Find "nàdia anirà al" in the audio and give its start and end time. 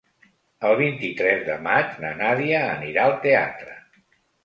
2.25-3.19